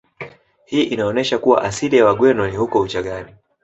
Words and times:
Hii 0.65 0.83
inaonesha 0.83 1.37
kuwa 1.39 1.63
asili 1.63 1.97
ya 1.97 2.05
Wagweno 2.05 2.47
ni 2.47 2.55
huko 2.57 2.79
Uchagani 2.81 3.35